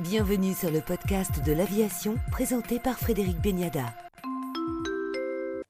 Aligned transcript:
Bienvenue 0.00 0.54
sur 0.54 0.72
le 0.72 0.80
podcast 0.80 1.44
de 1.46 1.52
l'aviation 1.52 2.16
présenté 2.32 2.80
par 2.80 2.98
Frédéric 2.98 3.40
Beniada. 3.40 3.94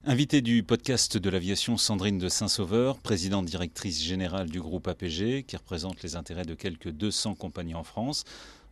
Invité 0.02 0.40
du 0.40 0.62
podcast 0.62 1.18
de 1.18 1.28
l'aviation, 1.28 1.76
Sandrine 1.76 2.16
de 2.16 2.30
Saint-Sauveur, 2.30 2.96
présidente 3.00 3.44
directrice 3.44 4.02
générale 4.02 4.48
du 4.48 4.62
groupe 4.62 4.88
APG, 4.88 5.44
qui 5.46 5.56
représente 5.58 6.02
les 6.02 6.16
intérêts 6.16 6.46
de 6.46 6.54
quelques 6.54 6.88
200 6.88 7.34
compagnies 7.34 7.74
en 7.74 7.84
France. 7.84 8.24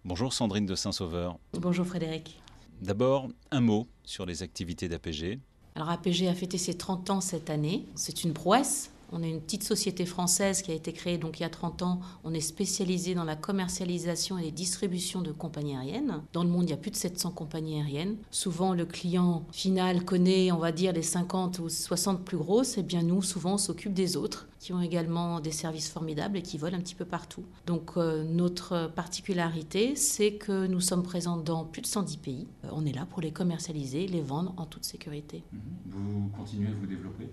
Bonjour 0.06 0.32
Sandrine 0.32 0.64
de 0.64 0.74
Saint-Sauveur. 0.74 1.38
Bonjour 1.52 1.86
Frédéric. 1.86 2.40
D'abord, 2.80 3.28
un 3.50 3.60
mot 3.60 3.86
sur 4.04 4.24
les 4.24 4.42
activités 4.42 4.88
d'APG. 4.88 5.38
Alors 5.74 5.90
APG 5.90 6.28
a 6.28 6.34
fêté 6.34 6.56
ses 6.56 6.78
30 6.78 7.10
ans 7.10 7.20
cette 7.20 7.50
année. 7.50 7.84
C'est 7.94 8.24
une 8.24 8.32
prouesse 8.32 8.91
on 9.12 9.22
est 9.22 9.30
une 9.30 9.40
petite 9.40 9.62
société 9.62 10.06
française 10.06 10.62
qui 10.62 10.70
a 10.70 10.74
été 10.74 10.92
créée 10.92 11.18
donc 11.18 11.38
il 11.38 11.42
y 11.42 11.46
a 11.46 11.50
30 11.50 11.82
ans. 11.82 12.00
On 12.24 12.32
est 12.32 12.40
spécialisé 12.40 13.14
dans 13.14 13.24
la 13.24 13.36
commercialisation 13.36 14.38
et 14.38 14.42
les 14.42 14.50
distributions 14.50 15.20
de 15.20 15.32
compagnies 15.32 15.76
aériennes. 15.76 16.22
Dans 16.32 16.42
le 16.42 16.48
monde, 16.48 16.64
il 16.64 16.70
y 16.70 16.74
a 16.74 16.78
plus 16.78 16.90
de 16.90 16.96
700 16.96 17.30
compagnies 17.32 17.76
aériennes. 17.76 18.16
Souvent, 18.30 18.72
le 18.72 18.86
client 18.86 19.44
final 19.52 20.04
connaît, 20.04 20.50
on 20.50 20.58
va 20.58 20.72
dire, 20.72 20.92
les 20.92 21.02
50 21.02 21.58
ou 21.58 21.68
60 21.68 22.24
plus 22.24 22.38
grosses. 22.38 22.78
Et 22.78 22.80
eh 22.80 22.82
bien 22.82 23.02
nous, 23.02 23.22
souvent, 23.22 23.54
on 23.54 23.58
s'occupe 23.58 23.92
des 23.92 24.16
autres 24.16 24.48
qui 24.62 24.72
ont 24.72 24.80
également 24.80 25.40
des 25.40 25.50
services 25.50 25.90
formidables 25.90 26.38
et 26.38 26.42
qui 26.42 26.56
volent 26.56 26.78
un 26.78 26.80
petit 26.80 26.94
peu 26.94 27.04
partout. 27.04 27.42
Donc 27.66 27.96
euh, 27.96 28.22
notre 28.22 28.86
particularité, 28.94 29.96
c'est 29.96 30.34
que 30.34 30.68
nous 30.68 30.80
sommes 30.80 31.02
présents 31.02 31.36
dans 31.36 31.64
plus 31.64 31.82
de 31.82 31.88
110 31.88 32.16
pays. 32.18 32.46
Euh, 32.64 32.68
on 32.70 32.86
est 32.86 32.92
là 32.92 33.04
pour 33.04 33.20
les 33.20 33.32
commercialiser, 33.32 34.06
les 34.06 34.20
vendre 34.20 34.54
en 34.56 34.64
toute 34.64 34.84
sécurité. 34.84 35.42
Vous 35.86 36.30
continuez 36.38 36.68
à 36.68 36.74
vous 36.78 36.86
développer 36.86 37.28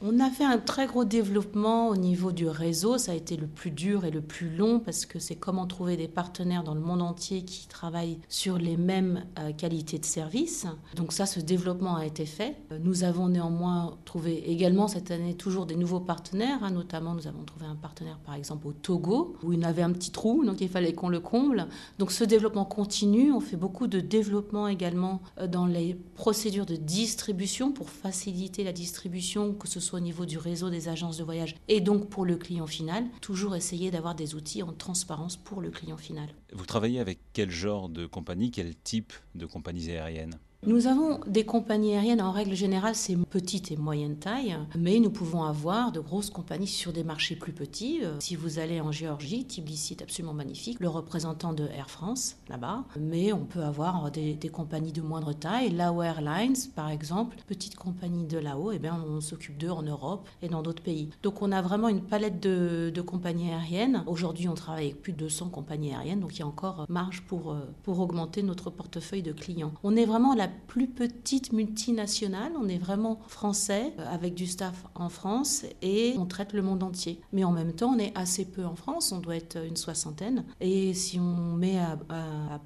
On 0.00 0.18
a 0.20 0.30
fait 0.30 0.44
un 0.44 0.56
très 0.56 0.86
gros 0.88 1.04
développement 1.04 1.88
au 1.88 1.96
niveau 1.96 2.32
du 2.32 2.48
réseau. 2.48 2.98
Ça 2.98 3.12
a 3.12 3.14
été 3.14 3.36
le 3.36 3.46
plus 3.46 3.70
dur 3.70 4.04
et 4.04 4.10
le 4.10 4.20
plus 4.20 4.50
long 4.50 4.80
parce 4.80 5.06
que 5.06 5.18
c'est 5.20 5.36
comment 5.36 5.66
trouver 5.66 5.96
des 5.96 6.08
partenaires 6.08 6.64
dans 6.64 6.74
le 6.74 6.80
monde 6.80 7.02
entier 7.02 7.44
qui 7.44 7.68
travaillent 7.68 8.18
sur 8.28 8.58
les 8.58 8.76
mêmes 8.76 9.24
euh, 9.38 9.52
qualités 9.52 9.98
de 9.98 10.04
service. 10.04 10.66
Donc 10.96 11.12
ça, 11.12 11.26
ce 11.26 11.40
développement 11.40 11.96
a 11.96 12.06
été 12.06 12.26
fait. 12.26 12.56
Nous 12.80 13.04
avons 13.04 13.28
néanmoins 13.28 13.96
trouvé 14.04 14.50
également 14.50 14.88
cette 14.88 15.10
année 15.10 15.34
toujours 15.34 15.66
des 15.66 15.76
nouveaux 15.76 16.00
partenaires 16.00 16.48
Hein. 16.62 16.70
Notamment, 16.70 17.14
nous 17.14 17.26
avons 17.26 17.44
trouvé 17.44 17.66
un 17.66 17.74
partenaire, 17.74 18.18
par 18.24 18.34
exemple, 18.34 18.66
au 18.66 18.72
Togo, 18.72 19.36
où 19.42 19.52
il 19.52 19.64
avait 19.64 19.82
un 19.82 19.92
petit 19.92 20.10
trou, 20.10 20.44
donc 20.44 20.60
il 20.60 20.68
fallait 20.68 20.92
qu'on 20.92 21.08
le 21.08 21.20
comble. 21.20 21.66
Donc 21.98 22.12
ce 22.12 22.24
développement 22.24 22.64
continue. 22.64 23.32
On 23.32 23.40
fait 23.40 23.56
beaucoup 23.56 23.86
de 23.86 24.00
développement 24.00 24.68
également 24.68 25.20
euh, 25.38 25.46
dans 25.46 25.66
les 25.66 25.94
procédures 26.14 26.66
de 26.66 26.76
distribution 26.76 27.72
pour 27.72 27.90
faciliter 27.90 28.64
la 28.64 28.72
distribution, 28.72 29.52
que 29.52 29.68
ce 29.68 29.80
soit 29.80 29.98
au 29.98 30.02
niveau 30.02 30.24
du 30.24 30.38
réseau 30.38 30.70
des 30.70 30.77
agences 30.86 31.16
de 31.16 31.24
voyage 31.24 31.56
et 31.66 31.80
donc 31.80 32.08
pour 32.08 32.24
le 32.24 32.36
client 32.36 32.68
final. 32.68 33.04
Toujours 33.20 33.56
essayer 33.56 33.90
d'avoir 33.90 34.14
des 34.14 34.36
outils 34.36 34.62
en 34.62 34.72
transparence 34.72 35.36
pour 35.36 35.60
le 35.60 35.70
client 35.70 35.96
final. 35.96 36.28
Vous 36.52 36.66
travaillez 36.66 37.00
avec 37.00 37.18
quel 37.32 37.50
genre 37.50 37.88
de 37.88 38.06
compagnie, 38.06 38.52
quel 38.52 38.76
type 38.76 39.12
de 39.34 39.46
compagnies 39.46 39.90
aériennes? 39.90 40.38
Nous 40.66 40.88
avons 40.88 41.20
des 41.28 41.44
compagnies 41.44 41.94
aériennes, 41.94 42.20
en 42.20 42.32
règle 42.32 42.54
générale, 42.56 42.96
c'est 42.96 43.16
petite 43.16 43.70
et 43.70 43.76
moyenne 43.76 44.16
taille, 44.16 44.56
mais 44.76 44.98
nous 44.98 45.08
pouvons 45.08 45.44
avoir 45.44 45.92
de 45.92 46.00
grosses 46.00 46.30
compagnies 46.30 46.66
sur 46.66 46.92
des 46.92 47.04
marchés 47.04 47.36
plus 47.36 47.52
petits. 47.52 48.00
Euh, 48.02 48.16
si 48.18 48.34
vous 48.34 48.58
allez 48.58 48.80
en 48.80 48.90
Géorgie, 48.90 49.46
Tbilisi 49.46 49.92
est 49.94 50.02
absolument 50.02 50.34
magnifique, 50.34 50.80
le 50.80 50.88
représentant 50.88 51.52
de 51.52 51.68
Air 51.68 51.88
France, 51.88 52.38
là-bas, 52.48 52.84
mais 52.98 53.32
on 53.32 53.44
peut 53.44 53.62
avoir 53.62 54.10
des, 54.10 54.36
compagnies 54.52 54.90
de 54.90 55.00
moindre 55.00 55.32
taille. 55.32 55.70
Lao 55.70 56.02
Airlines, 56.02 56.56
par 56.74 56.90
exemple, 56.90 57.36
petite 57.46 57.76
compagnie 57.76 58.26
de 58.26 58.38
Lao, 58.38 58.72
eh 58.72 58.80
bien, 58.80 59.00
on 59.08 59.20
s'occupe 59.20 59.58
d'eux 59.58 59.70
en 59.70 59.82
Europe 59.82 60.28
et 60.42 60.48
dans 60.48 60.62
d'autres 60.62 60.82
pays. 60.82 61.08
Donc 61.22 61.40
on 61.40 61.52
a 61.52 61.62
vraiment 61.62 61.88
une 61.88 62.02
palette 62.02 62.40
de, 62.40 62.90
de 62.92 63.00
compagnies 63.00 63.52
aériennes. 63.52 64.02
Aujourd'hui, 64.08 64.48
on 64.48 64.54
travaille 64.54 64.86
avec 64.86 65.02
plus 65.02 65.12
de 65.12 65.18
200 65.18 65.50
compagnies 65.50 65.94
aériennes, 65.94 66.20
donc 66.20 66.34
il 66.34 66.40
y 66.40 66.42
a 66.42 66.46
encore 66.48 66.84
marge 66.88 67.22
pour, 67.28 67.52
euh, 67.52 67.60
pour 67.84 68.00
augmenter 68.00 68.42
notre 68.42 68.70
portefeuille 68.70 69.22
de 69.22 69.32
clients. 69.32 69.72
On 69.84 69.94
est 69.94 70.04
vraiment 70.04 70.34
la 70.34 70.47
plus 70.66 70.86
petite 70.86 71.52
multinationale. 71.52 72.52
On 72.58 72.68
est 72.68 72.78
vraiment 72.78 73.20
français, 73.28 73.92
euh, 73.98 74.14
avec 74.14 74.34
du 74.34 74.46
staff 74.46 74.86
en 74.94 75.08
France, 75.08 75.64
et 75.82 76.14
on 76.18 76.26
traite 76.26 76.52
le 76.52 76.62
monde 76.62 76.82
entier. 76.82 77.20
Mais 77.32 77.44
en 77.44 77.52
même 77.52 77.72
temps, 77.72 77.94
on 77.94 77.98
est 77.98 78.12
assez 78.16 78.44
peu 78.44 78.64
en 78.64 78.74
France, 78.74 79.12
on 79.12 79.18
doit 79.18 79.36
être 79.36 79.64
une 79.64 79.76
soixantaine. 79.76 80.44
Et 80.60 80.94
si 80.94 81.18
on 81.18 81.54
met 81.54 81.78
à, 81.78 81.98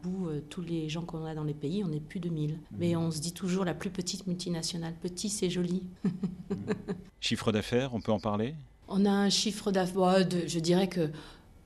bout 0.02 0.28
euh, 0.28 0.40
tous 0.48 0.62
les 0.62 0.88
gens 0.88 1.02
qu'on 1.02 1.24
a 1.24 1.34
dans 1.34 1.44
les 1.44 1.54
pays, 1.54 1.84
on 1.84 1.92
est 1.92 2.00
plus 2.00 2.20
de 2.20 2.28
1000. 2.28 2.58
Mais 2.78 2.96
on 2.96 3.10
se 3.10 3.20
dit 3.20 3.32
toujours 3.32 3.64
la 3.64 3.74
plus 3.74 3.90
petite 3.90 4.26
multinationale. 4.26 4.94
Petit, 5.00 5.28
c'est 5.28 5.50
joli. 5.50 5.82
Chiffre 7.20 7.52
d'affaires, 7.52 7.94
on 7.94 8.00
peut 8.00 8.12
en 8.12 8.20
parler? 8.20 8.54
On 8.88 9.06
a 9.06 9.10
un 9.10 9.30
chiffre 9.30 9.70
d'affaires, 9.70 10.28
je 10.46 10.58
dirais 10.58 10.88
que 10.88 11.10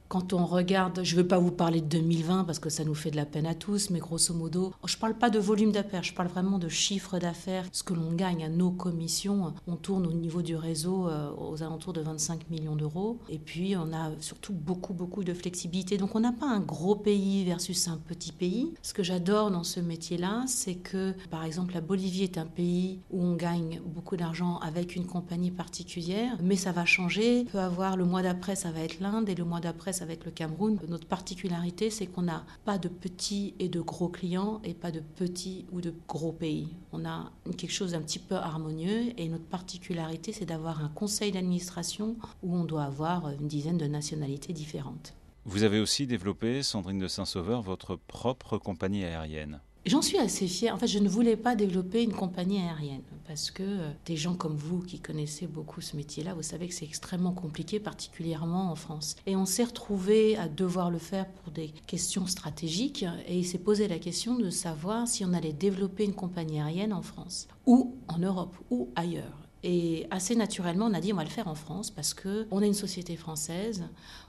quand 0.08 0.32
on 0.32 0.46
regarde, 0.46 1.00
je 1.02 1.16
ne 1.16 1.22
veux 1.22 1.26
pas 1.26 1.38
vous 1.38 1.50
parler 1.50 1.80
de 1.80 1.86
2020 1.86 2.44
parce 2.44 2.58
que 2.58 2.70
ça 2.70 2.84
nous 2.84 2.94
fait 2.94 3.10
de 3.10 3.16
la 3.16 3.26
peine 3.26 3.46
à 3.46 3.54
tous, 3.54 3.90
mais 3.90 3.98
grosso 3.98 4.32
modo, 4.34 4.72
je 4.84 4.96
ne 4.96 5.00
parle 5.00 5.14
pas 5.14 5.30
de 5.30 5.38
volume 5.38 5.72
d'affaires, 5.72 6.02
je 6.02 6.14
parle 6.14 6.28
vraiment 6.28 6.58
de 6.58 6.68
chiffre 6.68 7.18
d'affaires, 7.18 7.64
ce 7.72 7.82
que 7.82 7.94
l'on 7.94 8.12
gagne 8.12 8.44
à 8.44 8.48
nos 8.48 8.70
commissions. 8.70 9.52
On 9.66 9.76
tourne 9.76 10.06
au 10.06 10.12
niveau 10.12 10.42
du 10.42 10.56
réseau 10.56 11.08
euh, 11.08 11.30
aux 11.36 11.62
alentours 11.62 11.92
de 11.92 12.00
25 12.00 12.50
millions 12.50 12.76
d'euros. 12.76 13.18
Et 13.28 13.38
puis, 13.38 13.76
on 13.76 13.92
a 13.92 14.10
surtout 14.20 14.52
beaucoup, 14.52 14.94
beaucoup 14.94 15.24
de 15.24 15.34
flexibilité. 15.34 15.98
Donc, 15.98 16.14
on 16.14 16.20
n'a 16.20 16.32
pas 16.32 16.46
un 16.46 16.60
gros 16.60 16.94
pays 16.94 17.44
versus 17.44 17.88
un 17.88 17.96
petit 17.96 18.32
pays. 18.32 18.74
Ce 18.82 18.94
que 18.94 19.02
j'adore 19.02 19.50
dans 19.50 19.64
ce 19.64 19.80
métier-là, 19.80 20.44
c'est 20.46 20.76
que, 20.76 21.14
par 21.30 21.44
exemple, 21.44 21.74
la 21.74 21.80
Bolivie 21.80 22.24
est 22.24 22.38
un 22.38 22.46
pays 22.46 23.00
où 23.10 23.22
on 23.22 23.34
gagne 23.34 23.80
beaucoup 23.84 24.16
d'argent 24.16 24.58
avec 24.58 24.96
une 24.96 25.06
compagnie 25.06 25.50
particulière, 25.50 26.36
mais 26.42 26.56
ça 26.56 26.72
va 26.72 26.84
changer. 26.84 27.44
On 27.48 27.52
peut 27.52 27.58
avoir 27.58 27.96
le 27.96 28.04
mois 28.04 28.22
d'après, 28.22 28.56
ça 28.56 28.70
va 28.70 28.80
être 28.80 29.00
l'Inde, 29.00 29.28
et 29.28 29.34
le 29.34 29.44
mois 29.44 29.60
d'après, 29.60 29.92
avec 30.02 30.24
le 30.24 30.30
Cameroun. 30.30 30.78
Notre 30.88 31.06
particularité, 31.06 31.90
c'est 31.90 32.06
qu'on 32.06 32.22
n'a 32.22 32.44
pas 32.64 32.78
de 32.78 32.88
petits 32.88 33.54
et 33.58 33.68
de 33.68 33.80
gros 33.80 34.08
clients 34.08 34.60
et 34.64 34.74
pas 34.74 34.90
de 34.90 35.00
petits 35.00 35.66
ou 35.72 35.80
de 35.80 35.94
gros 36.08 36.32
pays. 36.32 36.68
On 36.92 37.04
a 37.04 37.32
quelque 37.56 37.72
chose 37.72 37.92
d'un 37.92 38.02
petit 38.02 38.18
peu 38.18 38.34
harmonieux 38.34 39.12
et 39.16 39.28
notre 39.28 39.44
particularité, 39.44 40.32
c'est 40.32 40.46
d'avoir 40.46 40.84
un 40.84 40.88
conseil 40.88 41.32
d'administration 41.32 42.16
où 42.42 42.56
on 42.56 42.64
doit 42.64 42.84
avoir 42.84 43.30
une 43.30 43.48
dizaine 43.48 43.78
de 43.78 43.86
nationalités 43.86 44.52
différentes. 44.52 45.14
Vous 45.44 45.62
avez 45.62 45.78
aussi 45.78 46.06
développé, 46.06 46.62
Sandrine 46.62 46.98
de 46.98 47.06
Saint-Sauveur, 47.06 47.62
votre 47.62 47.94
propre 47.94 48.58
compagnie 48.58 49.04
aérienne. 49.04 49.60
J'en 49.86 50.02
suis 50.02 50.18
assez 50.18 50.48
fière. 50.48 50.74
En 50.74 50.78
fait, 50.78 50.88
je 50.88 50.98
ne 50.98 51.08
voulais 51.08 51.36
pas 51.36 51.54
développer 51.54 52.02
une 52.02 52.12
compagnie 52.12 52.58
aérienne 52.58 53.04
parce 53.28 53.52
que 53.52 53.62
euh, 53.62 53.90
des 54.04 54.16
gens 54.16 54.34
comme 54.34 54.56
vous 54.56 54.80
qui 54.80 54.98
connaissez 54.98 55.46
beaucoup 55.46 55.80
ce 55.80 55.94
métier-là, 55.94 56.34
vous 56.34 56.42
savez 56.42 56.66
que 56.66 56.74
c'est 56.74 56.84
extrêmement 56.84 57.32
compliqué, 57.32 57.78
particulièrement 57.78 58.72
en 58.72 58.74
France. 58.74 59.14
Et 59.26 59.36
on 59.36 59.46
s'est 59.46 59.62
retrouvé 59.62 60.36
à 60.38 60.48
devoir 60.48 60.90
le 60.90 60.98
faire 60.98 61.28
pour 61.28 61.52
des 61.52 61.68
questions 61.86 62.26
stratégiques 62.26 63.04
et 63.28 63.38
il 63.38 63.44
s'est 63.46 63.58
posé 63.58 63.86
la 63.86 64.00
question 64.00 64.34
de 64.34 64.50
savoir 64.50 65.06
si 65.06 65.24
on 65.24 65.32
allait 65.32 65.52
développer 65.52 66.04
une 66.04 66.14
compagnie 66.14 66.60
aérienne 66.60 66.92
en 66.92 67.02
France 67.02 67.46
ou 67.64 67.94
en 68.08 68.18
Europe 68.18 68.56
ou 68.70 68.90
ailleurs. 68.96 69.45
Et 69.62 70.06
assez 70.10 70.36
naturellement, 70.36 70.86
on 70.86 70.94
a 70.94 71.00
dit 71.00 71.12
on 71.12 71.16
va 71.16 71.24
le 71.24 71.30
faire 71.30 71.48
en 71.48 71.54
France 71.54 71.90
parce 71.90 72.14
que 72.14 72.46
on 72.50 72.62
est 72.62 72.66
une 72.66 72.74
société 72.74 73.16
française. 73.16 73.84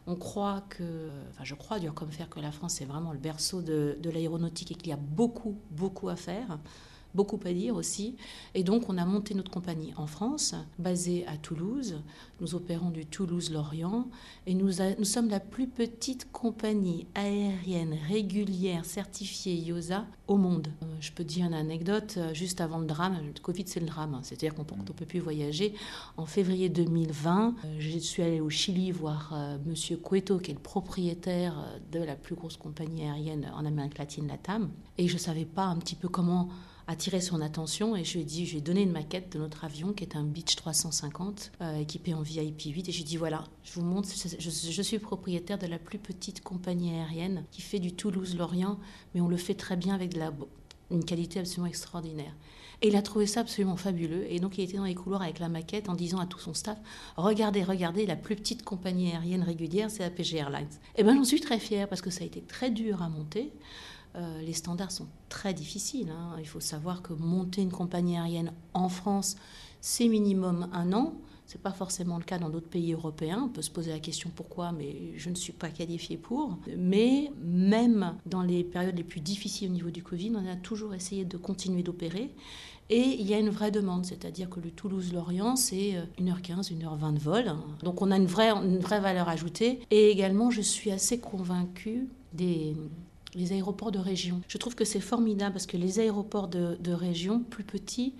On 0.07 0.15
croit 0.15 0.63
que, 0.69 1.09
enfin, 1.29 1.43
je 1.43 1.53
crois 1.53 1.79
dur 1.79 1.93
comme 1.93 2.11
faire 2.11 2.29
que 2.29 2.39
la 2.39 2.51
France 2.51 2.81
est 2.81 2.85
vraiment 2.85 3.11
le 3.11 3.19
berceau 3.19 3.61
de, 3.61 3.97
de 4.01 4.09
l'aéronautique 4.09 4.71
et 4.71 4.75
qu'il 4.75 4.87
y 4.87 4.93
a 4.93 4.97
beaucoup, 4.97 5.57
beaucoup 5.69 6.09
à 6.09 6.15
faire 6.15 6.57
beaucoup 7.13 7.39
à 7.45 7.53
dire 7.53 7.75
aussi. 7.75 8.15
Et 8.53 8.63
donc, 8.63 8.89
on 8.89 8.97
a 8.97 9.05
monté 9.05 9.33
notre 9.33 9.51
compagnie 9.51 9.93
en 9.97 10.07
France, 10.07 10.55
basée 10.79 11.25
à 11.27 11.37
Toulouse. 11.37 12.01
Nous 12.41 12.55
opérons 12.55 12.91
du 12.91 13.05
Toulouse-Lorient 13.05 14.07
et 14.45 14.53
nous, 14.53 14.71
nous 14.97 15.05
sommes 15.05 15.29
la 15.29 15.39
plus 15.39 15.67
petite 15.67 16.31
compagnie 16.31 17.07
aérienne 17.15 17.95
régulière 18.07 18.85
certifiée 18.85 19.55
IOSA 19.55 20.05
au 20.27 20.37
monde. 20.37 20.67
Euh, 20.83 20.85
je 20.99 21.11
peux 21.11 21.23
dire 21.23 21.45
une 21.45 21.53
anecdote, 21.53 22.15
euh, 22.17 22.33
juste 22.33 22.61
avant 22.61 22.79
le 22.79 22.85
drame, 22.85 23.17
le 23.23 23.39
Covid 23.41 23.63
c'est 23.65 23.79
le 23.79 23.85
drame, 23.85 24.13
hein. 24.13 24.19
c'est-à-dire 24.23 24.53
qu'on 24.53 24.63
ne 24.63 24.83
peut 24.83 25.05
plus 25.05 25.19
voyager. 25.19 25.73
En 26.17 26.25
février 26.25 26.69
2020, 26.69 27.55
euh, 27.65 27.75
je 27.79 27.97
suis 27.97 28.23
allée 28.23 28.41
au 28.41 28.49
Chili 28.49 28.91
voir 28.91 29.33
Monsieur 29.65 29.97
Cueto, 29.97 30.37
qui 30.37 30.51
est 30.51 30.53
le 30.53 30.59
propriétaire 30.59 31.55
de 31.91 31.99
la 31.99 32.15
plus 32.15 32.35
grosse 32.35 32.57
compagnie 32.57 33.03
aérienne 33.03 33.51
en 33.55 33.65
Amérique 33.65 33.97
latine, 33.97 34.27
la 34.27 34.37
TAM, 34.37 34.69
et 34.97 35.07
je 35.07 35.13
ne 35.13 35.19
savais 35.19 35.45
pas 35.45 35.65
un 35.65 35.77
petit 35.77 35.95
peu 35.95 36.07
comment 36.07 36.49
attiré 36.87 37.19
son 37.19 37.41
attention 37.41 37.95
et 37.95 38.03
je 38.03 38.13
lui 38.13 38.21
ai 38.21 38.23
dit, 38.23 38.45
je 38.45 38.51
lui 38.51 38.57
ai 38.59 38.61
donné 38.61 38.81
une 38.81 38.91
maquette 38.91 39.33
de 39.33 39.39
notre 39.39 39.65
avion 39.65 39.93
qui 39.93 40.03
est 40.03 40.15
un 40.15 40.23
Beach 40.23 40.55
350 40.55 41.51
euh, 41.61 41.79
équipé 41.79 42.13
en 42.13 42.21
VIP 42.21 42.63
8 42.63 42.89
et 42.89 42.91
j'ai 42.91 43.03
dit 43.03 43.17
voilà, 43.17 43.43
je 43.63 43.73
vous 43.73 43.85
montre, 43.85 44.09
je, 44.39 44.81
suis 44.81 44.99
propriétaire 44.99 45.57
de 45.57 45.67
la 45.67 45.79
plus 45.79 45.99
petite 45.99 46.41
compagnie 46.41 46.91
aérienne 46.91 47.43
qui 47.51 47.61
fait 47.61 47.79
du 47.79 47.93
Toulouse-Lorient, 47.93 48.79
mais 49.13 49.21
on 49.21 49.27
le 49.27 49.37
fait 49.37 49.55
très 49.55 49.75
bien 49.75 49.93
avec 49.93 50.13
de 50.13 50.19
la, 50.19 50.31
une 50.89 51.03
qualité 51.03 51.39
absolument 51.39 51.67
extraordinaire. 51.67 52.33
Et 52.81 52.89
il 52.89 52.95
a 52.95 53.01
trouvé 53.01 53.25
ça 53.25 53.39
absolument 53.39 53.75
fabuleux. 53.75 54.25
Et 54.29 54.39
donc, 54.39 54.57
il 54.57 54.63
était 54.63 54.77
dans 54.77 54.83
les 54.83 54.93
couloirs 54.93 55.23
avec 55.23 55.39
la 55.39 55.49
maquette 55.49 55.89
en 55.89 55.95
disant 55.95 56.19
à 56.19 56.27
tout 56.27 56.39
son 56.39 56.53
staff 56.53 56.77
Regardez, 57.15 57.63
regardez, 57.63 58.05
la 58.05 58.15
plus 58.15 58.35
petite 58.35 58.63
compagnie 58.63 59.11
aérienne 59.11 59.41
régulière, 59.41 59.89
c'est 59.89 60.03
APG 60.03 60.35
Airlines. 60.35 60.67
Et 60.95 61.03
bien, 61.03 61.15
j'en 61.15 61.23
suis 61.23 61.41
très 61.41 61.59
fière 61.59 61.89
parce 61.89 62.01
que 62.01 62.11
ça 62.11 62.23
a 62.23 62.27
été 62.27 62.41
très 62.41 62.69
dur 62.69 63.01
à 63.01 63.09
monter. 63.09 63.51
Euh, 64.17 64.41
les 64.41 64.53
standards 64.53 64.91
sont 64.91 65.07
très 65.29 65.53
difficiles. 65.53 66.09
Hein. 66.09 66.35
Il 66.39 66.47
faut 66.47 66.59
savoir 66.59 67.01
que 67.01 67.13
monter 67.13 67.61
une 67.61 67.71
compagnie 67.71 68.17
aérienne 68.17 68.51
en 68.73 68.89
France, 68.89 69.35
c'est 69.81 70.07
minimum 70.07 70.69
un 70.73 70.91
an. 70.93 71.13
Ce 71.45 71.53
n'est 71.53 71.61
pas 71.61 71.71
forcément 71.71 72.17
le 72.17 72.23
cas 72.23 72.39
dans 72.39 72.49
d'autres 72.49 72.67
pays 72.67 72.91
européens. 72.91 73.43
On 73.45 73.49
peut 73.49 73.61
se 73.61 73.69
poser 73.69 73.91
la 73.91 73.99
question 73.99 74.29
pourquoi, 74.35 74.73
mais 74.73 75.13
je 75.15 75.29
ne 75.29 75.35
suis 75.35 75.53
pas 75.53 75.69
qualifiée 75.69 76.17
pour. 76.17 76.57
Mais 76.77 77.31
même 77.41 78.15
dans 78.25 78.41
les 78.41 78.65
périodes 78.65 78.97
les 78.97 79.03
plus 79.03 79.21
difficiles 79.21 79.69
au 79.69 79.73
niveau 79.73 79.89
du 79.89 80.03
Covid, 80.03 80.33
on 80.35 80.45
a 80.45 80.57
toujours 80.57 80.93
essayé 80.93 81.23
de 81.23 81.37
continuer 81.37 81.83
d'opérer. 81.83 82.31
Et 82.89 83.15
il 83.19 83.27
y 83.27 83.33
a 83.33 83.39
une 83.39 83.49
vraie 83.49 83.71
demande, 83.71 84.05
c'est-à-dire 84.05 84.49
que 84.49 84.59
le 84.59 84.71
Toulouse-Lorient, 84.71 85.55
c'est 85.55 85.95
1h15, 86.19 86.73
euh, 86.73 86.75
1h20 86.75 87.13
de 87.13 87.19
vol. 87.19 87.55
Donc 87.83 88.01
on 88.01 88.11
a 88.11 88.17
une 88.17 88.25
vraie, 88.25 88.49
une 88.49 88.79
vraie 88.79 88.99
valeur 88.99 89.29
ajoutée. 89.29 89.79
Et 89.91 90.09
également, 90.09 90.51
je 90.51 90.61
suis 90.61 90.91
assez 90.91 91.19
convaincue 91.19 92.07
des, 92.33 92.75
les 93.37 93.53
aéroports 93.53 93.91
de 93.91 93.99
région. 93.99 94.41
Je 94.47 94.57
trouve 94.57 94.75
que 94.75 94.85
c'est 94.85 94.99
formidable 94.99 95.53
parce 95.53 95.67
que 95.67 95.77
les 95.77 95.99
aéroports 95.99 96.47
de, 96.47 96.91
région, 96.91 97.39
plus 97.39 97.63
petits, 97.63 98.15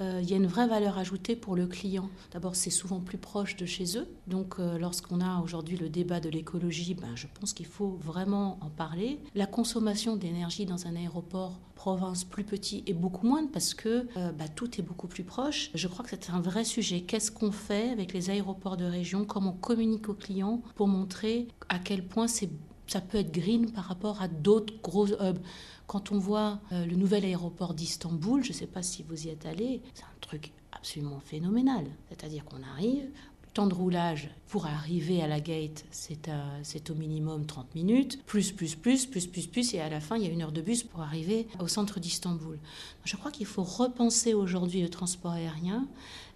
euh, 0.00 0.20
il 0.22 0.30
y 0.30 0.34
a 0.34 0.36
une 0.36 0.46
vraie 0.46 0.66
valeur 0.66 0.98
ajoutée 0.98 1.36
pour 1.36 1.56
le 1.56 1.66
client. 1.66 2.08
D'abord, 2.32 2.56
c'est 2.56 2.70
souvent 2.70 3.00
plus 3.00 3.18
proche 3.18 3.56
de 3.56 3.66
chez 3.66 3.98
eux. 3.98 4.06
Donc, 4.26 4.56
euh, 4.58 4.78
lorsqu'on 4.78 5.20
a 5.20 5.40
aujourd'hui 5.40 5.76
le 5.76 5.88
débat 5.88 6.20
de 6.20 6.28
l'écologie, 6.28 6.94
ben, 6.94 7.14
je 7.14 7.26
pense 7.38 7.52
qu'il 7.52 7.66
faut 7.66 7.98
vraiment 8.02 8.58
en 8.60 8.70
parler. 8.70 9.18
La 9.34 9.46
consommation 9.46 10.16
d'énergie 10.16 10.66
dans 10.66 10.86
un 10.86 10.96
aéroport 10.96 11.58
province 11.74 12.24
plus 12.24 12.44
petit 12.44 12.82
est 12.86 12.92
beaucoup 12.92 13.26
moindre 13.26 13.48
parce 13.50 13.72
que 13.72 14.06
euh, 14.16 14.32
bah, 14.32 14.48
tout 14.48 14.78
est 14.78 14.82
beaucoup 14.82 15.06
plus 15.06 15.24
proche. 15.24 15.70
Je 15.74 15.88
crois 15.88 16.04
que 16.04 16.10
c'est 16.10 16.30
un 16.30 16.40
vrai 16.40 16.64
sujet. 16.64 17.00
Qu'est-ce 17.00 17.30
qu'on 17.30 17.52
fait 17.52 17.90
avec 17.90 18.12
les 18.12 18.28
aéroports 18.28 18.76
de 18.76 18.84
région? 18.84 19.24
Comment 19.24 19.54
on 19.56 19.60
communique 19.60 20.08
aux 20.10 20.14
clients 20.14 20.62
pour 20.74 20.88
montrer 20.88 21.48
à 21.70 21.78
quel 21.78 22.06
point 22.06 22.28
c'est 22.28 22.50
ça 22.90 23.00
peut 23.00 23.18
être 23.18 23.32
green 23.32 23.70
par 23.70 23.84
rapport 23.84 24.20
à 24.20 24.26
d'autres 24.26 24.74
gros 24.82 25.06
hubs. 25.06 25.38
Quand 25.86 26.10
on 26.10 26.18
voit 26.18 26.58
euh, 26.72 26.84
le 26.84 26.96
nouvel 26.96 27.24
aéroport 27.24 27.72
d'Istanbul, 27.72 28.42
je 28.42 28.48
ne 28.48 28.54
sais 28.54 28.66
pas 28.66 28.82
si 28.82 29.04
vous 29.04 29.26
y 29.26 29.30
êtes 29.30 29.46
allé, 29.46 29.80
c'est 29.94 30.02
un 30.02 30.20
truc 30.20 30.52
absolument 30.72 31.20
phénoménal. 31.20 31.84
C'est-à-dire 32.08 32.44
qu'on 32.44 32.62
arrive, 32.62 33.08
temps 33.54 33.68
de 33.68 33.74
roulage 33.74 34.28
pour 34.48 34.66
arriver 34.66 35.22
à 35.22 35.28
la 35.28 35.40
gate, 35.40 35.84
c'est 35.92 36.90
au 36.90 36.94
minimum 36.94 37.46
30 37.46 37.76
minutes, 37.76 38.24
plus, 38.24 38.50
plus, 38.50 38.74
plus, 38.74 39.06
plus, 39.06 39.26
plus, 39.28 39.46
plus, 39.46 39.74
et 39.74 39.80
à 39.80 39.88
la 39.88 40.00
fin, 40.00 40.16
il 40.16 40.24
y 40.24 40.26
a 40.26 40.30
une 40.30 40.42
heure 40.42 40.52
de 40.52 40.60
bus 40.60 40.82
pour 40.82 41.00
arriver 41.00 41.46
au 41.60 41.68
centre 41.68 42.00
d'Istanbul. 42.00 42.58
Je 43.04 43.16
crois 43.16 43.30
qu'il 43.30 43.46
faut 43.46 43.62
repenser 43.62 44.34
aujourd'hui 44.34 44.82
le 44.82 44.88
transport 44.88 45.32
aérien 45.32 45.86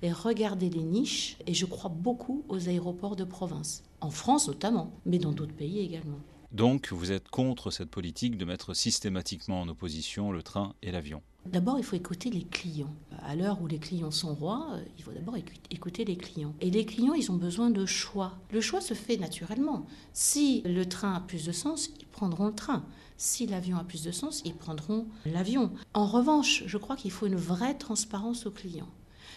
et 0.02 0.12
regarder 0.12 0.70
les 0.70 0.82
niches, 0.82 1.36
et 1.46 1.54
je 1.54 1.66
crois 1.66 1.90
beaucoup 1.90 2.44
aux 2.48 2.68
aéroports 2.68 3.16
de 3.16 3.24
province, 3.24 3.82
en 4.00 4.10
France 4.10 4.46
notamment, 4.46 4.92
mais 5.04 5.18
dans 5.18 5.32
d'autres 5.32 5.54
pays 5.54 5.80
également. 5.80 6.20
Donc, 6.54 6.92
vous 6.92 7.10
êtes 7.10 7.28
contre 7.30 7.72
cette 7.72 7.90
politique 7.90 8.38
de 8.38 8.44
mettre 8.44 8.74
systématiquement 8.74 9.60
en 9.60 9.68
opposition 9.68 10.30
le 10.30 10.40
train 10.44 10.72
et 10.82 10.92
l'avion 10.92 11.20
D'abord, 11.46 11.78
il 11.78 11.84
faut 11.84 11.96
écouter 11.96 12.30
les 12.30 12.44
clients. 12.44 12.94
À 13.22 13.34
l'heure 13.34 13.60
où 13.60 13.66
les 13.66 13.80
clients 13.80 14.12
sont 14.12 14.32
rois, 14.36 14.68
euh, 14.74 14.84
il 14.96 15.02
faut 15.02 15.10
d'abord 15.10 15.34
écouter 15.72 16.04
les 16.04 16.16
clients. 16.16 16.54
Et 16.60 16.70
les 16.70 16.86
clients, 16.86 17.14
ils 17.14 17.32
ont 17.32 17.36
besoin 17.36 17.70
de 17.70 17.84
choix. 17.86 18.38
Le 18.52 18.60
choix 18.60 18.80
se 18.80 18.94
fait 18.94 19.16
naturellement. 19.16 19.84
Si 20.12 20.62
le 20.64 20.86
train 20.86 21.14
a 21.14 21.20
plus 21.20 21.44
de 21.44 21.50
sens, 21.50 21.90
ils 21.98 22.06
prendront 22.06 22.46
le 22.46 22.54
train. 22.54 22.84
Si 23.16 23.48
l'avion 23.48 23.76
a 23.76 23.82
plus 23.82 24.04
de 24.04 24.12
sens, 24.12 24.40
ils 24.44 24.54
prendront 24.54 25.08
l'avion. 25.26 25.72
En 25.92 26.06
revanche, 26.06 26.62
je 26.66 26.78
crois 26.78 26.94
qu'il 26.94 27.10
faut 27.10 27.26
une 27.26 27.34
vraie 27.34 27.74
transparence 27.74 28.46
aux 28.46 28.52
clients 28.52 28.88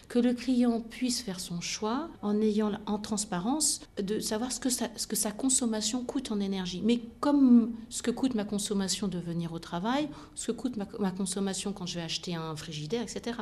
que 0.07 0.19
le 0.19 0.33
client 0.33 0.81
puisse 0.81 1.21
faire 1.21 1.39
son 1.39 1.61
choix 1.61 2.09
en 2.21 2.39
ayant 2.41 2.71
en 2.85 2.97
transparence 2.97 3.81
de 4.01 4.19
savoir 4.19 4.51
ce 4.51 4.59
que, 4.59 5.15
sa 5.15 5.31
consommation 5.31 6.03
coûte 6.03 6.31
en 6.31 6.39
énergie. 6.39 6.81
Mais 6.83 7.01
comme 7.19 7.73
ce 7.89 8.01
que 8.01 8.11
coûte 8.11 8.35
ma 8.35 8.45
consommation 8.45 9.07
de 9.07 9.19
venir 9.19 9.53
au 9.53 9.59
travail, 9.59 10.09
ce 10.35 10.51
que 10.51 10.57
coûte 10.57 10.77
ma, 10.77 10.87
ma 10.99 11.11
consommation 11.11 11.73
quand 11.73 11.85
je 11.85 11.95
vais 11.95 12.03
acheter 12.03 12.35
un 12.35 12.55
frigidaire, 12.55 13.01
etc. 13.01 13.37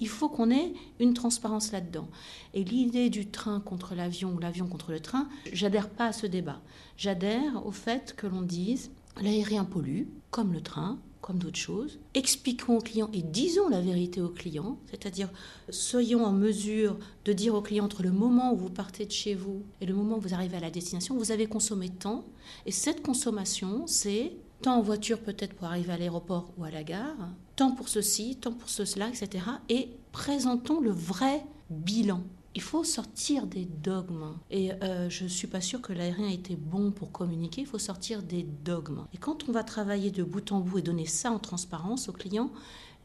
Il 0.00 0.08
faut 0.08 0.28
qu'on 0.28 0.50
ait 0.50 0.72
une 0.98 1.14
transparence 1.14 1.72
là-dedans. 1.72 2.08
Et 2.54 2.64
l'idée 2.64 3.10
du 3.10 3.26
train 3.26 3.60
contre 3.60 3.94
l'avion 3.94 4.34
ou 4.34 4.38
l'avion 4.38 4.66
contre 4.66 4.92
le 4.92 5.00
train, 5.00 5.28
j'adhère 5.52 5.88
pas 5.88 6.06
à 6.06 6.12
ce 6.12 6.26
débat. 6.26 6.60
J'adhère 6.96 7.64
au 7.66 7.72
fait 7.72 8.14
que 8.16 8.26
l'on 8.26 8.42
dise 8.42 8.90
l'aérien 9.20 9.64
pollue, 9.64 10.04
comme 10.30 10.52
le 10.52 10.60
train, 10.60 10.98
comme 11.20 11.38
d'autres 11.38 11.58
choses. 11.58 11.98
Expliquons 12.14 12.78
aux 12.78 12.80
clients 12.80 13.10
et 13.12 13.22
disons 13.22 13.68
la 13.68 13.80
vérité 13.80 14.20
aux 14.20 14.28
clients, 14.28 14.78
c'est-à-dire 14.90 15.28
soyons 15.68 16.24
en 16.24 16.32
mesure 16.32 16.98
de 17.24 17.32
dire 17.32 17.54
aux 17.54 17.62
clients 17.62 17.84
entre 17.84 18.02
le 18.02 18.10
moment 18.10 18.52
où 18.52 18.56
vous 18.56 18.70
partez 18.70 19.06
de 19.06 19.12
chez 19.12 19.34
vous 19.34 19.62
et 19.80 19.86
le 19.86 19.94
moment 19.94 20.16
où 20.16 20.20
vous 20.20 20.34
arrivez 20.34 20.56
à 20.56 20.60
la 20.60 20.70
destination, 20.70 21.16
vous 21.16 21.32
avez 21.32 21.46
consommé 21.46 21.88
tant, 21.88 22.24
et 22.66 22.72
cette 22.72 23.02
consommation, 23.02 23.86
c'est 23.86 24.32
tant 24.62 24.76
en 24.76 24.82
voiture 24.82 25.20
peut-être 25.20 25.54
pour 25.54 25.68
arriver 25.68 25.92
à 25.92 25.98
l'aéroport 25.98 26.52
ou 26.58 26.64
à 26.64 26.70
la 26.70 26.84
gare, 26.84 27.28
tant 27.56 27.72
pour 27.72 27.88
ceci, 27.88 28.36
tant 28.36 28.52
pour 28.52 28.68
cela, 28.68 29.08
etc. 29.08 29.44
Et 29.68 29.90
présentons 30.12 30.80
le 30.80 30.90
vrai 30.90 31.44
bilan 31.70 32.22
il 32.54 32.62
faut 32.62 32.84
sortir 32.84 33.46
des 33.46 33.64
dogmes. 33.64 34.36
Et 34.50 34.72
euh, 34.72 35.08
je 35.08 35.24
ne 35.24 35.28
suis 35.28 35.46
pas 35.46 35.60
sûre 35.60 35.80
que 35.80 35.92
l'aérien 35.92 36.28
ait 36.28 36.34
été 36.34 36.56
bon 36.56 36.90
pour 36.90 37.12
communiquer. 37.12 37.62
Il 37.62 37.66
faut 37.66 37.78
sortir 37.78 38.22
des 38.22 38.42
dogmes. 38.42 39.06
Et 39.14 39.18
quand 39.18 39.48
on 39.48 39.52
va 39.52 39.62
travailler 39.62 40.10
de 40.10 40.24
bout 40.24 40.50
en 40.52 40.60
bout 40.60 40.78
et 40.78 40.82
donner 40.82 41.06
ça 41.06 41.30
en 41.30 41.38
transparence 41.38 42.08
au 42.08 42.12
client, 42.12 42.50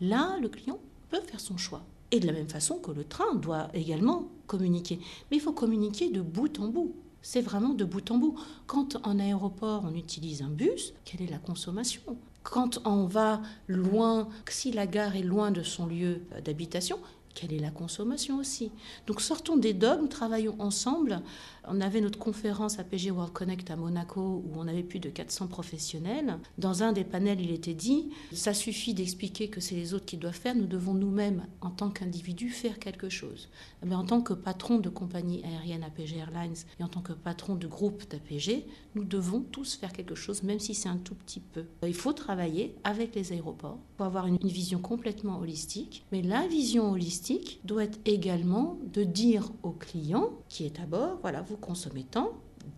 là, 0.02 0.38
le 0.42 0.50
client 0.50 0.80
peut 1.10 1.22
faire 1.22 1.40
son 1.40 1.58
choix. 1.58 1.84
Et 2.12 2.20
de 2.20 2.28
la 2.28 2.34
même 2.34 2.50
façon 2.50 2.78
que 2.78 2.92
le 2.92 3.04
train 3.04 3.36
doit 3.36 3.70
également 3.74 4.30
communiquer. 4.48 5.00
Mais 5.30 5.38
il 5.38 5.42
faut 5.42 5.54
communiquer 5.54 6.10
de 6.10 6.22
bout 6.22 6.60
en 6.60 6.68
bout. 6.68 6.96
C'est 7.22 7.42
vraiment 7.42 7.74
de 7.74 7.86
bout 7.86 8.10
en 8.12 8.18
bout. 8.18 8.36
Quand 8.68 8.98
en 9.04 9.20
aéroport 9.20 9.84
on 9.86 9.96
utilise 9.96 10.42
un 10.42 10.50
bus, 10.50 10.94
quelle 11.04 11.24
est 11.24 11.32
la 11.32 11.40
consommation? 11.40 12.02
Quand 12.44 12.80
on 12.86 13.06
va 13.06 13.42
loin, 13.68 14.30
si 14.48 14.72
la 14.72 14.86
gare 14.86 15.16
est 15.16 15.24
loin 15.24 15.50
de 15.50 15.64
son 15.64 15.88
lieu 15.88 16.22
d'habitation, 16.44 17.00
quelle 17.36 17.54
est 17.54 17.60
la 17.60 17.70
consommation 17.70 18.38
aussi. 18.38 18.72
Donc 19.06 19.22
sortons 19.22 19.58
des 19.58 19.74
dogmes, 19.74 20.08
travaillons 20.08 20.56
ensemble. 20.60 21.22
On 21.68 21.82
avait 21.82 22.02
notre 22.02 22.18
conférence 22.18 22.80
à 22.80 22.84
PG 22.84 23.12
World 23.12 23.34
Connect 23.34 23.70
à 23.70 23.76
Monaco 23.76 24.44
où 24.46 24.52
on 24.56 24.68
avait 24.68 24.84
plus 24.84 25.00
de 25.00 25.10
400 25.10 25.48
professionnels. 25.48 26.38
Dans 26.58 26.84
un 26.84 26.94
des 26.94 27.04
panels, 27.04 27.42
il 27.42 27.52
était 27.52 27.74
dit, 27.74 28.10
ça 28.32 28.54
suffit 28.54 28.94
d'expliquer 28.94 29.50
que 29.50 29.60
c'est 29.60 29.76
les 29.76 29.94
autres 29.94 30.06
qui 30.06 30.18
doivent 30.18 30.34
faire, 30.34 30.56
nous 30.56 30.68
devons 30.68 30.94
nous-mêmes, 30.94 31.46
en 31.62 31.70
tant 31.70 31.90
qu'individus, 31.90 32.50
faire 32.50 32.80
quelque 32.80 33.10
chose. 33.10 33.50
Mais 33.86 33.96
en 33.96 34.06
tant 34.06 34.22
que 34.22 34.34
patron 34.34 34.78
de 34.78 34.90
compagnie 34.90 35.44
aérienne 35.44 35.84
APG 35.84 36.18
Airlines 36.18 36.56
et 36.80 36.84
en 36.84 36.88
tant 36.88 37.02
que 37.02 37.14
patron 37.14 37.56
de 37.56 37.68
groupe 37.68 38.04
d'APG, 38.10 38.66
nous 38.96 39.04
devons 39.04 39.42
tous 39.42 39.76
faire 39.76 39.92
quelque 39.92 40.16
chose, 40.16 40.44
même 40.44 40.60
si 40.60 40.74
c'est 40.74 40.90
un 40.90 40.98
tout 40.98 41.16
petit 41.16 41.40
peu. 41.42 41.66
Il 41.84 41.94
faut 41.94 42.14
travailler 42.14 42.76
avec 42.84 43.16
les 43.16 43.34
aéroports 43.34 43.80
pour 43.98 44.06
avoir 44.06 44.28
une 44.28 44.38
vision 44.38 44.80
complètement 44.80 45.40
holistique. 45.40 46.06
Mais 46.12 46.22
la 46.22 46.48
vision 46.48 46.92
holistique, 46.92 47.25
doit 47.64 47.84
également 48.06 48.78
de 48.94 49.04
dire 49.04 49.52
au 49.64 49.72
client 49.72 50.32
qui 50.50 50.66
est 50.66 50.80
à 50.80 50.86
bord, 50.86 51.18
voilà, 51.22 51.42
vous 51.42 51.58
consommez 51.58 52.04
tant, 52.04 52.32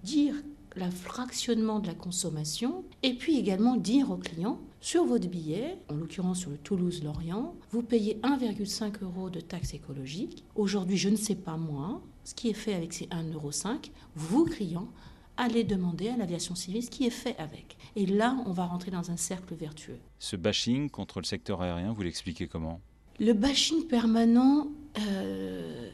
dire 0.04 0.36
le 0.76 0.90
fractionnement 0.92 1.80
de 1.80 1.88
la 1.88 1.96
consommation 1.96 2.84
et 3.04 3.14
puis 3.14 3.38
également 3.38 3.78
dire 3.78 4.12
au 4.12 4.18
client 4.18 4.60
sur 4.80 5.06
votre 5.06 5.28
billet, 5.28 5.80
en 5.90 5.96
l'occurrence 5.96 6.40
sur 6.40 6.52
le 6.52 6.58
Toulouse-Lorient, 6.58 7.56
vous 7.72 7.82
payez 7.82 8.20
1,5 8.24 9.04
euros 9.04 9.30
de 9.30 9.40
taxe 9.40 9.74
écologique. 9.74 10.44
Aujourd'hui, 10.56 10.98
je 10.98 11.10
ne 11.10 11.16
sais 11.16 11.36
pas 11.36 11.58
moi, 11.58 12.02
ce 12.24 12.36
qui 12.36 12.50
est 12.50 12.54
fait 12.54 12.76
avec 12.76 12.94
ces 12.94 13.06
1,5 13.08 13.34
euro, 13.34 13.50
vous, 14.16 14.46
client, 14.46 14.88
allez 15.36 15.64
demander 15.64 16.10
à 16.10 16.18
l'aviation 16.18 16.56
civile 16.56 16.84
ce 16.84 16.90
qui 16.92 17.06
est 17.06 17.12
fait 17.12 17.36
avec. 17.38 17.78
Et 17.96 18.06
là, 18.06 18.38
on 18.46 18.52
va 18.52 18.66
rentrer 18.66 18.92
dans 18.92 19.10
un 19.10 19.18
cercle 19.18 19.56
vertueux. 19.56 20.00
Ce 20.20 20.36
bashing 20.36 20.90
contre 20.90 21.20
le 21.20 21.26
secteur 21.26 21.62
aérien, 21.62 21.92
vous 21.94 22.04
l'expliquez 22.04 22.48
comment? 22.48 22.82
Le 23.20 23.34
bashing 23.34 23.88
permanent, 23.88 24.68
euh, 25.00 25.90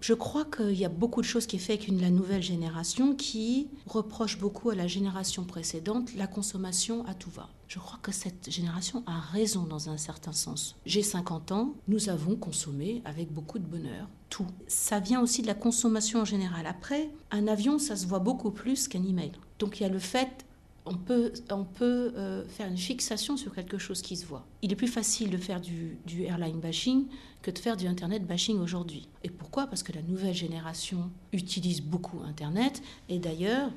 je 0.00 0.14
crois 0.14 0.44
qu'il 0.44 0.78
y 0.78 0.84
a 0.84 0.88
beaucoup 0.88 1.20
de 1.20 1.26
choses 1.26 1.46
qui 1.46 1.56
est 1.56 1.60
fait 1.60 1.74
avec 1.74 1.88
la 1.88 2.10
nouvelle 2.10 2.42
génération 2.42 3.14
qui 3.14 3.68
reproche 3.86 4.38
beaucoup 4.38 4.70
à 4.70 4.74
la 4.74 4.86
génération 4.86 5.44
précédente 5.44 6.14
la 6.14 6.26
consommation 6.26 7.06
à 7.06 7.14
tout 7.14 7.30
va. 7.30 7.48
Je 7.68 7.78
crois 7.78 8.00
que 8.02 8.10
cette 8.10 8.50
génération 8.50 9.04
a 9.06 9.20
raison 9.20 9.62
dans 9.62 9.90
un 9.90 9.96
certain 9.96 10.32
sens. 10.32 10.76
J'ai 10.86 11.02
50 11.02 11.52
ans, 11.52 11.74
nous 11.86 12.08
avons 12.08 12.34
consommé 12.34 13.00
avec 13.04 13.32
beaucoup 13.32 13.58
de 13.58 13.66
bonheur 13.66 14.08
tout. 14.30 14.46
Ça 14.66 15.00
vient 15.00 15.20
aussi 15.20 15.42
de 15.42 15.46
la 15.46 15.54
consommation 15.54 16.20
en 16.20 16.24
général. 16.24 16.66
Après, 16.66 17.10
un 17.30 17.46
avion, 17.48 17.78
ça 17.78 17.96
se 17.96 18.06
voit 18.06 18.20
beaucoup 18.20 18.50
plus 18.50 18.88
qu'un 18.88 19.04
email. 19.04 19.32
Donc 19.58 19.78
il 19.78 19.82
y 19.82 19.86
a 19.86 19.90
le 19.90 19.98
fait 19.98 20.46
on 20.86 20.94
peut, 20.94 21.32
on 21.50 21.64
peut 21.64 22.12
euh, 22.16 22.44
faire 22.48 22.66
une 22.66 22.78
fixation 22.78 23.36
sur 23.36 23.54
quelque 23.54 23.78
chose 23.78 24.02
qui 24.02 24.16
se 24.16 24.26
voit. 24.26 24.46
Il 24.62 24.72
est 24.72 24.76
plus 24.76 24.88
facile 24.88 25.30
de 25.30 25.36
faire 25.36 25.60
du, 25.60 25.98
airline 26.22 26.58
bashing 26.58 27.06
que 27.42 27.50
de 27.50 27.58
faire 27.58 27.76
du 27.76 27.86
Internet 27.86 28.26
bashing 28.26 28.58
aujourd'hui. 28.58 29.08
Et 29.22 29.30
pourquoi? 29.30 29.66
Parce 29.66 29.82
que 29.82 29.92
la 29.92 30.02
nouvelle 30.02 30.34
génération 30.34 31.10
utilise 31.32 31.82
beaucoup 31.82 32.20
Internet. 32.26 32.82
Et 33.08 33.18
d'ailleurs, 33.18 33.70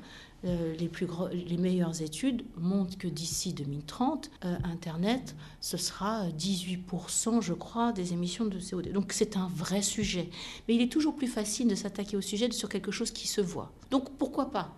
euh, 0.44 0.74
les, 0.76 0.88
plus 0.88 1.06
les 1.32 1.56
meilleures 1.56 2.02
études 2.02 2.44
montrent 2.56 2.98
que 2.98 3.08
d'ici 3.08 3.52
2030, 3.52 4.30
euh, 4.44 4.56
Internet, 4.64 5.34
ce 5.60 5.76
sera 5.76 6.28
18%, 6.30 7.42
je 7.42 7.52
crois, 7.52 7.92
des 7.92 8.12
émissions 8.12 8.46
de 8.46 8.58
CO2. 8.58 8.92
Donc 8.92 9.12
c'est 9.12 9.36
un 9.36 9.48
vrai 9.54 9.82
sujet. 9.82 10.30
Mais 10.68 10.74
il 10.74 10.80
est 10.80 10.92
toujours 10.92 11.14
plus 11.14 11.28
facile 11.28 11.68
de 11.68 11.74
s'attaquer 11.74 12.16
au 12.16 12.22
sujet 12.22 12.50
sur 12.50 12.68
quelque 12.68 12.90
chose 12.90 13.10
qui 13.10 13.28
se 13.28 13.40
voit. 13.40 13.72
Donc 13.90 14.10
pourquoi 14.16 14.50
pas? 14.50 14.74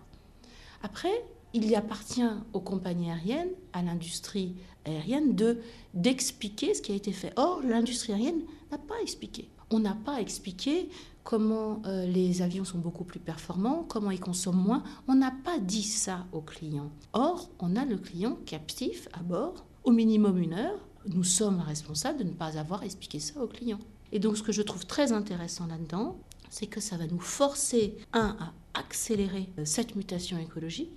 Après, 0.83 1.23
il 1.63 1.75
appartient 1.75 2.29
aux 2.53 2.59
compagnies 2.59 3.09
aériennes, 3.09 3.51
à 3.73 3.81
l'industrie 3.81 4.55
aérienne, 4.85 5.35
de 5.35 5.59
d'expliquer 5.93 6.73
ce 6.73 6.81
qui 6.81 6.91
a 6.91 6.95
été 6.95 7.11
fait. 7.11 7.33
Or, 7.35 7.61
l'industrie 7.63 8.13
aérienne 8.13 8.41
n'a 8.71 8.77
pas 8.77 8.99
expliqué. 9.01 9.49
On 9.69 9.79
n'a 9.79 9.95
pas 9.95 10.21
expliqué 10.21 10.89
comment 11.23 11.81
euh, 11.85 12.05
les 12.05 12.41
avions 12.41 12.63
sont 12.63 12.77
beaucoup 12.77 13.03
plus 13.03 13.19
performants, 13.19 13.85
comment 13.87 14.11
ils 14.11 14.19
consomment 14.19 14.61
moins. 14.61 14.83
On 15.07 15.15
n'a 15.15 15.33
pas 15.43 15.59
dit 15.59 15.83
ça 15.83 16.25
au 16.31 16.41
client. 16.41 16.89
Or, 17.13 17.49
on 17.59 17.75
a 17.75 17.85
le 17.85 17.97
client 17.97 18.37
captif 18.45 19.09
à 19.13 19.21
bord, 19.21 19.65
au 19.83 19.91
minimum 19.91 20.37
une 20.37 20.53
heure. 20.53 20.79
Nous 21.07 21.23
sommes 21.23 21.59
responsables 21.59 22.19
de 22.19 22.23
ne 22.23 22.31
pas 22.31 22.57
avoir 22.57 22.83
expliqué 22.83 23.19
ça 23.19 23.41
au 23.41 23.47
client. 23.47 23.79
Et 24.11 24.19
donc, 24.19 24.37
ce 24.37 24.43
que 24.43 24.51
je 24.53 24.61
trouve 24.61 24.85
très 24.85 25.11
intéressant 25.11 25.67
là-dedans, 25.67 26.17
c'est 26.49 26.67
que 26.67 26.79
ça 26.79 26.95
va 26.95 27.07
nous 27.07 27.19
forcer, 27.19 27.97
un, 28.13 28.37
à 28.39 28.53
accélérer 28.79 29.49
euh, 29.57 29.65
cette 29.65 29.95
mutation 29.95 30.37
écologique, 30.37 30.91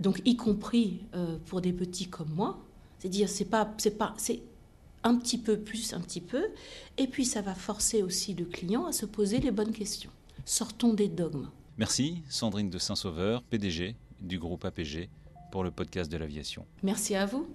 donc 0.00 0.20
y 0.24 0.36
compris 0.36 1.00
euh, 1.14 1.38
pour 1.46 1.60
des 1.60 1.72
petits 1.72 2.08
comme 2.08 2.30
moi. 2.34 2.58
C'est-à-dire, 2.98 3.28
c'est 3.28 3.44
pas, 3.44 3.72
c'est 3.78 3.96
pas, 3.96 4.14
c'est 4.16 4.42
un 5.02 5.16
petit 5.16 5.38
peu 5.38 5.58
plus, 5.58 5.92
un 5.92 6.00
petit 6.00 6.20
peu. 6.20 6.46
Et 6.98 7.06
puis 7.06 7.24
ça 7.24 7.42
va 7.42 7.54
forcer 7.54 8.02
aussi 8.02 8.34
le 8.34 8.44
client 8.44 8.86
à 8.86 8.92
se 8.92 9.06
poser 9.06 9.38
les 9.38 9.50
bonnes 9.50 9.72
questions. 9.72 10.10
Sortons 10.44 10.94
des 10.94 11.08
dogmes. 11.08 11.48
Merci 11.78 12.22
Sandrine 12.28 12.70
de 12.70 12.78
Saint-Sauveur, 12.78 13.42
PDG 13.42 13.96
du 14.20 14.38
groupe 14.38 14.64
APG, 14.64 15.08
pour 15.52 15.62
le 15.62 15.70
podcast 15.70 16.10
de 16.10 16.16
l'aviation. 16.16 16.64
Merci 16.82 17.14
à 17.14 17.26
vous. 17.26 17.46